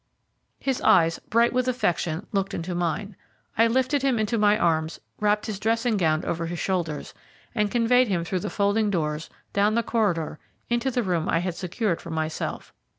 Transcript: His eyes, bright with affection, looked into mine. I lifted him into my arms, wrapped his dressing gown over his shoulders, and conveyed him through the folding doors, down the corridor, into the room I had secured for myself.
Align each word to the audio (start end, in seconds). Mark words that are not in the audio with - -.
His 0.59 0.81
eyes, 0.81 1.19
bright 1.29 1.53
with 1.53 1.67
affection, 1.67 2.25
looked 2.31 2.55
into 2.55 2.73
mine. 2.73 3.15
I 3.55 3.67
lifted 3.67 4.01
him 4.01 4.17
into 4.17 4.35
my 4.35 4.57
arms, 4.57 4.99
wrapped 5.19 5.45
his 5.45 5.59
dressing 5.59 5.95
gown 5.95 6.25
over 6.25 6.47
his 6.47 6.57
shoulders, 6.57 7.13
and 7.53 7.69
conveyed 7.69 8.07
him 8.07 8.23
through 8.25 8.39
the 8.39 8.49
folding 8.49 8.89
doors, 8.89 9.29
down 9.53 9.75
the 9.75 9.83
corridor, 9.83 10.39
into 10.71 10.89
the 10.89 11.03
room 11.03 11.29
I 11.29 11.37
had 11.37 11.53
secured 11.53 12.01
for 12.01 12.09
myself. 12.09 12.73